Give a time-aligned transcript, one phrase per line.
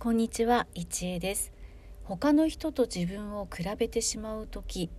[0.00, 1.52] こんにちは、一恵です
[2.04, 4.92] 他の人と自分を比べてしまう時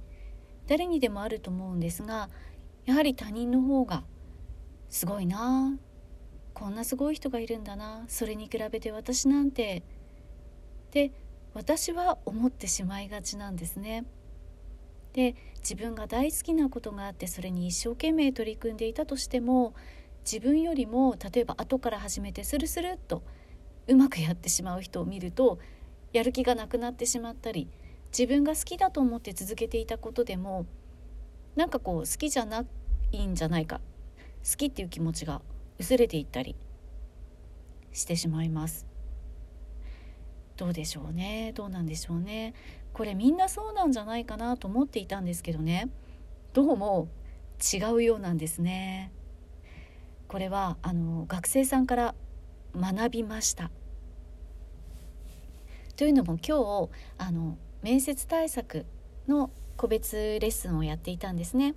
[0.67, 2.29] 誰にでもあると思うんですが
[2.85, 4.03] やはり他人の方が
[4.89, 5.77] すごいな
[6.53, 9.83] こんなすごい人がいるんだなそれに比べて私なんて
[10.91, 11.13] で
[11.53, 14.03] 私は思ってしまいがちなんですね。
[15.13, 19.73] で自分が大好きなことがあってそれに一生懸命取り組んでいたとしても
[20.29, 23.23] 自分よりも例えば後から始めてスルスルっと
[23.89, 25.59] うまくやってしまう人を見ると
[26.13, 27.67] やる気がなくなってしまったり
[28.17, 30.65] 自分が好きだと思って続けていたことでも
[31.55, 32.63] なんかこう好きじゃな
[33.11, 33.81] いんじゃないか
[34.49, 35.41] 好きっていう気持ちが
[35.79, 36.55] 薄れていったり
[37.91, 38.85] してしまいます。
[40.55, 41.53] どうでしょうね？
[41.55, 42.53] どうなんでしょうね？
[42.93, 45.89] これみんなそうなんじゃないかなと思っていたんですけどね。
[46.53, 47.07] どうも
[47.73, 49.11] 違うようなんですね。
[50.27, 52.15] これはあの学生さんから
[52.75, 53.71] 学びました。
[55.99, 58.85] というのも今日あの面接対策
[59.27, 61.75] の個別レッスンをやっていたんですね。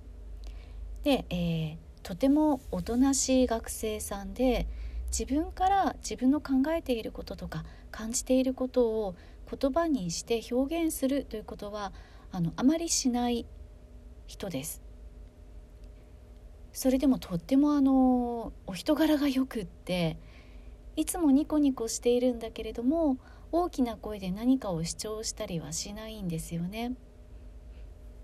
[1.03, 4.65] で、えー、とてもおとなしい学生さんで
[5.07, 9.15] 自分から自分の考えていることとか感じていることを
[9.51, 11.91] 言葉にして表現するということは
[12.31, 13.45] あのあまりしない
[14.25, 14.81] 人です。
[16.71, 20.17] それでもとってもあのお人柄がよくって
[20.95, 23.17] いつもニコニコしているんだけれども
[23.53, 26.93] 大きな声で何かを主張したりはしないんですよね。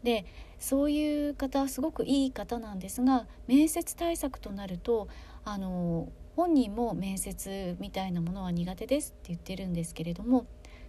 [0.01, 0.25] で
[0.57, 5.07] そういう方すごくいい方なんですが面接対策となると
[5.43, 10.47] あの本人も面接みたいなものは苦手ですって言ってるんですけれども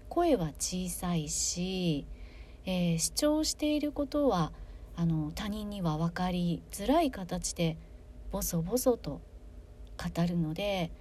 [0.08, 2.06] 声は小さいし、
[2.64, 4.52] えー、主張していることは
[4.96, 7.76] あの他人には分かりづらい形で
[8.30, 9.20] ボソボソと
[9.98, 10.92] 語るので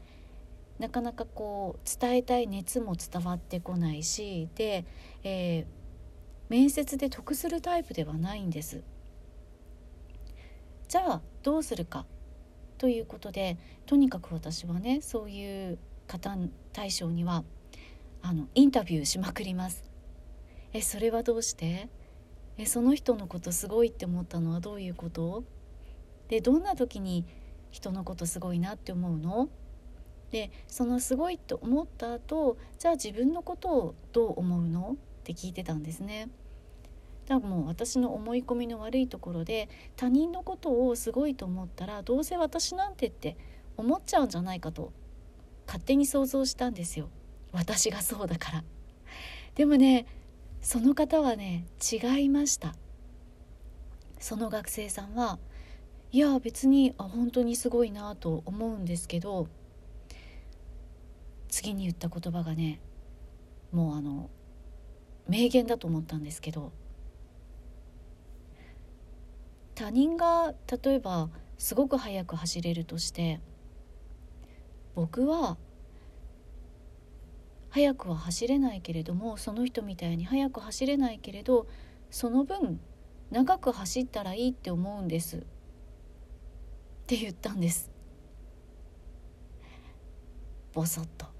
[0.79, 4.85] なかなかこう伝えたい熱も伝わってこないしで、
[5.23, 5.65] えー、
[6.47, 8.81] 面接で得するタイプではないんです。
[10.87, 12.05] じゃあどうするか？
[12.77, 16.35] ということでとにかく私はねそういう方
[16.71, 17.43] 対象には
[18.21, 19.83] あのインタビューしまくります。
[20.73, 21.89] えそれはどうして？
[22.57, 25.43] えその人のことすごいって思ったのはどういうこと？
[26.29, 27.25] でどんな時に
[27.69, 29.49] 人のことすごいなって思うの？
[30.31, 34.95] でそのすごいと思った後じゃあ自分のことをどう思うの？
[35.21, 36.29] って聞いてたんですね。
[37.27, 43.37] だからもう私の思い込みの悪いところで他人のことをすごいと思ったらどうせ私なんてって
[43.77, 44.91] 思っちゃうんじゃないかと
[45.67, 47.09] 勝手に想像したんですよ。
[47.51, 48.63] 私がそうだから。
[49.55, 50.07] でもね
[50.61, 52.75] その方はね違いました。
[54.19, 55.39] その学生さんは
[56.11, 59.47] いや別にあ本当にすごいなと思うんですけど
[61.59, 62.79] 次に言った言葉がね
[63.73, 64.29] もうあの
[65.27, 66.71] 名言だと思ったんですけど
[69.75, 70.53] 他人が
[70.83, 73.41] 例えばすごく速く走れるとして
[74.95, 75.57] 僕は
[77.71, 81.67] 速くは走れないけれどもその人みたいに速く走れないけれど
[82.09, 82.79] その分
[83.31, 85.35] 長く走ったらいいって思うんです。
[85.35, 85.41] っ
[87.05, 87.91] て言ったんです。
[90.73, 91.38] ボソッと。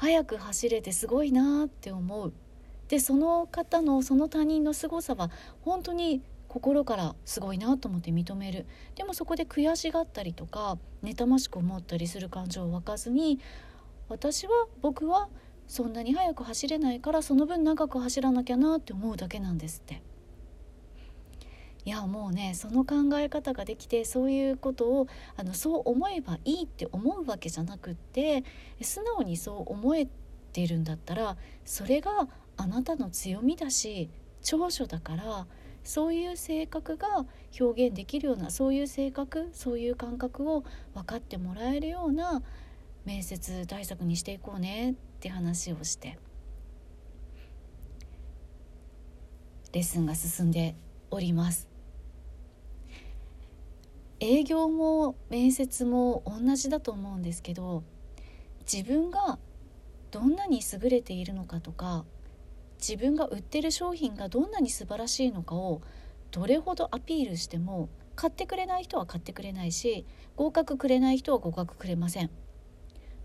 [0.00, 2.32] 速く走れてすごいなって思う。
[2.88, 5.30] でその方のその他人の凄さは
[5.60, 8.64] 本当に心からすごいなと思って認める。
[8.94, 13.40] でもそこで悔しがったりとか妬ましく思ったりする感情を沸かずに
[14.08, 15.28] 私は僕は
[15.68, 20.02] そんなに速く走れないからその分長く走らなきゃなって思うだけなんですって。
[21.84, 28.44] いやもうねその考え方ができてそういうことをあのそう思えばいいって思うわけじゃなくって
[28.82, 30.06] 素直にそう思え
[30.52, 34.10] てるんだったらそれがあなたの強みだし
[34.42, 35.46] 長所だから
[35.82, 37.24] そういう性格が
[37.58, 40.64] 表現できるようなそういう性格そういう感覚を
[40.94, 42.42] 分かってもらえるような
[43.06, 46.18] 面接対策にしていこうねって話をして
[49.72, 50.74] レッスンが進んで
[51.10, 51.79] おります。
[54.20, 57.82] 営業も面接も同じだと思うんですけど
[58.70, 59.38] 自分が
[60.10, 62.04] どんなに優れているのかとか
[62.78, 65.80] 自分が売ってる商品がどんなに素晴らしいのかを
[66.30, 70.06] どれほどアピールしても買ってくれない人は買ってくれないし
[70.36, 72.30] 合格くれない人は合格くれません。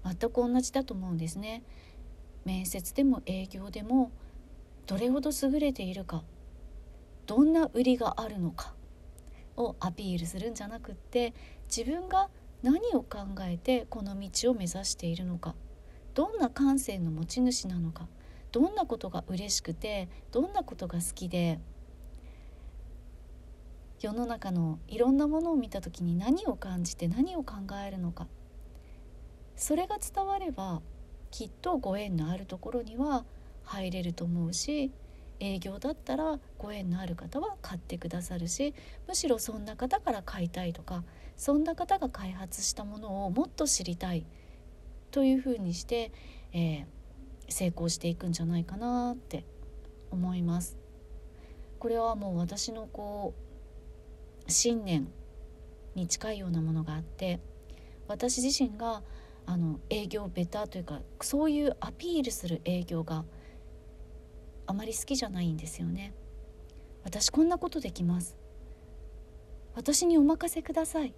[0.03, 1.63] 全く同じだと思うんですね。
[2.45, 4.12] 面接でも営業でも
[4.86, 6.24] どれほど優れているか
[7.25, 8.75] どんな売りがあるのか
[9.57, 11.33] をアピールするんじゃなくって
[11.67, 12.29] 自分が
[12.63, 15.55] 何を考えてこの道を目指しているのか
[16.13, 18.07] どんな感性の持ち主なのか
[18.51, 21.59] どんなことが嬉しくてどんなことが好きで
[23.99, 27.55] 世の中のいろんなものを見た時に何を感じて何を考
[27.85, 28.27] えるのか
[29.55, 30.81] それが伝われば
[31.31, 33.25] きっとご縁のあるところには
[33.63, 34.91] 入れると思うし
[35.39, 38.73] 営業だったらご縁のある方は買ってくださるし
[39.07, 41.03] むしろそんな方から買いたいとか
[41.35, 44.25] そんな方が開発したものをもっと知りたい
[45.11, 46.11] というふうにして、
[46.53, 46.85] えー、
[47.49, 49.45] 成功していくんじゃないかなって
[50.11, 50.77] 思います。
[51.79, 53.33] これはもう私のこ
[54.47, 55.07] う信念
[55.93, 57.39] に近いようなものがあって
[58.07, 59.03] 私自身が
[59.45, 63.25] あの営業ベターというかそういうアピールする営業が
[64.67, 66.13] あまり好きじゃないんですよね。
[67.03, 68.35] 私こんなことできます。
[69.75, 71.13] 私にお任せください。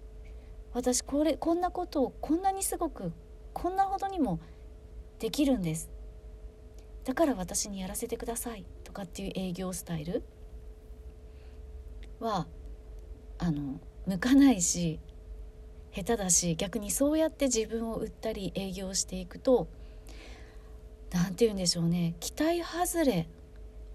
[0.72, 3.12] 私これこんなことをこんなにすごく
[3.54, 4.38] こんなほどにも
[5.18, 5.90] できるんです。
[7.04, 8.66] だから私にやらせてください。
[8.84, 10.22] とかっていう営業スタイル？
[12.20, 12.46] は
[13.38, 14.98] あの向かないし
[15.92, 19.68] 下手だし逆にそうやって自分を売ったり営業していくと
[21.12, 22.14] 何て言うんでしょうね。
[22.20, 23.28] 期待外れ。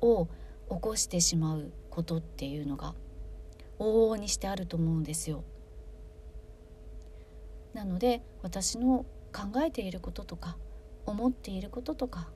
[0.04, 0.28] を
[0.70, 2.94] 起こしてしまうことっていうのが
[3.80, 5.44] 往々にしてあると思うんですよ。
[7.74, 10.58] なので私の考えていることとか
[11.06, 12.30] 思っていることとか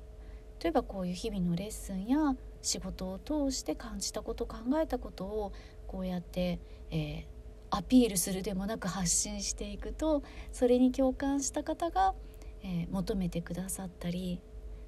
[0.62, 5.54] 例えばこういう日々のレッスンや仕事を通して感じたこと考えたことを
[5.86, 6.60] こうやって、
[6.90, 7.26] えー、
[7.70, 12.16] アピールするでもなく発信していくとそれに共感した方が、
[12.64, 14.42] えー、求めてくださったり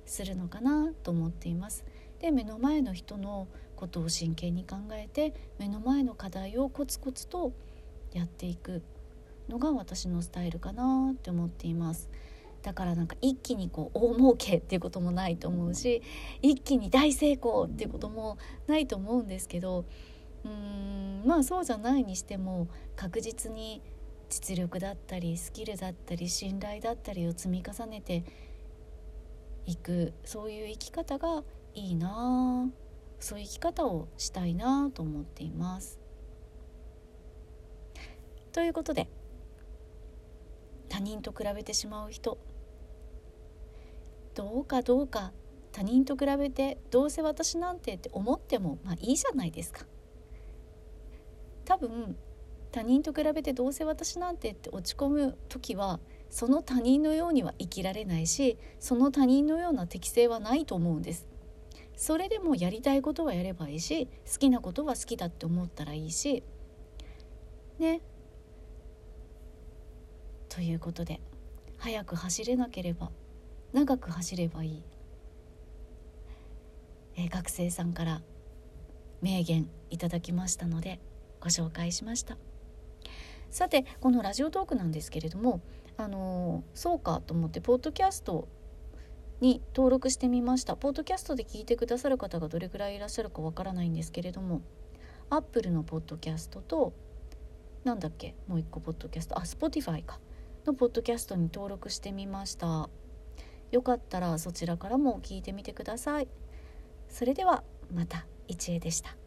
[0.07, 1.85] するのかなと思っています。
[2.19, 7.53] で目の前の人のことを真剣に考えて目の前の課題をコツコツと
[8.13, 8.81] やっていく。
[9.49, 12.09] のが私のスタイルかなって思っています。
[12.61, 16.01] だからなんか一気にこう大儲けっていうこともないと思うし
[16.41, 18.37] 一気に大成功っていうことも
[18.67, 19.85] ないと思うんですけど
[20.43, 22.67] うーんまあそうじゃないにしても
[22.97, 23.81] 確実に
[24.27, 28.25] 実力だったりスキルだったり信頼だったりを積み重ねて
[29.65, 32.69] いくそういう生き方がいいな
[33.19, 35.99] そういう生き方をしたいなと思っています。
[38.51, 39.09] ということで
[40.87, 42.37] 他人と比べてしまう人
[44.33, 45.33] どうかどうか
[45.71, 49.85] 他人と比べてどうせ私なんてって思ってもまあいいじゃないですか。
[51.65, 52.17] 多分
[52.71, 55.99] 他人と比べてどうせ私なんてって落ち込む時は
[56.29, 61.27] その他人のようには生きられないしその他人のような適性はないと思うんです
[61.99, 66.43] それでもやりたいことはやればいいし好きなことは好きだって思ったらいいし
[67.77, 67.99] ね。
[70.47, 71.19] ということで
[71.77, 73.11] 早く走れなければ
[73.73, 74.83] 長く走ればいい、
[77.17, 78.21] えー、学生さんから
[79.21, 81.01] 名言いただきましたので
[81.41, 82.37] ご紹介しました。
[83.51, 85.59] さてこのラジオトークなんですけれども
[85.97, 88.47] あのー、そうかと思ってポッドキャスト
[89.39, 90.75] に登録してみました。
[90.75, 94.61] ポッドキャストで聞いてくださる方がどれくらいいらっしゃるかわからないんですけれども
[95.29, 96.93] アップルのポッドキャストと
[97.83, 99.37] なんだっけもう一個ポッドキャスト。
[99.37, 100.19] あ Spotify か。
[100.65, 102.89] のポッドキャストに登録してみました。
[103.71, 106.27] よかったらそちらからも聞いてみてください。
[107.07, 108.25] それではまた。
[108.47, 109.18] 一恵でした。